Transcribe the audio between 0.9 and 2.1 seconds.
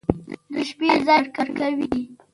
ځاى وركوي.